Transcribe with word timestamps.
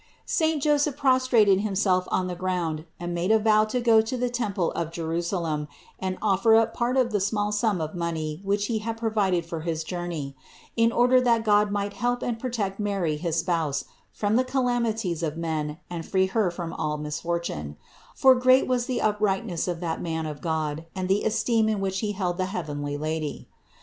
394. 0.25 0.49
Saint 0.49 0.63
Joseph 0.63 0.97
prostrated 0.99 1.59
himself 1.61 2.07
on 2.09 2.25
the 2.25 2.33
ground 2.33 2.85
and 2.99 3.13
made 3.13 3.29
a 3.31 3.37
vow 3.37 3.63
to 3.65 3.79
go 3.79 4.01
to 4.01 4.17
the 4.17 4.31
temple 4.31 4.71
of 4.71 4.91
Jerusalem 4.91 5.67
and 5.99 6.17
offer 6.23 6.55
up 6.55 6.73
a 6.73 6.75
part 6.75 6.97
of 6.97 7.11
the 7.11 7.19
small 7.19 7.51
sum 7.51 7.79
of 7.79 7.93
money 7.93 8.41
which 8.43 8.65
he 8.65 8.79
had 8.79 8.97
provided 8.97 9.45
for 9.45 9.59
his 9.59 9.83
journey, 9.83 10.35
in 10.75 10.91
order 10.91 11.21
that 11.21 11.43
God 11.43 11.69
might 11.69 11.93
help 11.93 12.23
and 12.23 12.39
protect 12.39 12.79
Mary 12.79 13.15
his 13.15 13.35
Spouse 13.41 13.85
from 14.11 14.37
the 14.37 14.43
calamities 14.43 15.21
of 15.21 15.37
men 15.37 15.77
and 15.87 16.03
free 16.03 16.25
Her 16.25 16.49
from 16.49 16.73
all 16.73 16.97
misfortune; 16.97 17.77
for 18.15 18.33
great 18.33 18.65
was 18.65 18.87
the 18.87 19.01
uprightness 19.03 19.67
of 19.67 19.81
that 19.81 20.01
man 20.01 20.25
of 20.25 20.41
God, 20.41 20.87
and 20.95 21.07
the 21.09 21.23
esteem 21.23 21.69
in 21.69 21.75
2 21.75 21.77
22 21.77 21.77
318 21.77 21.77
CITY 21.77 21.77
OF 21.77 21.77
GOD 21.77 21.81
which 21.83 21.99
he 21.99 22.11
held 22.13 22.37
the 22.37 22.51
heavenly 22.51 22.97
Lady. 22.97 23.49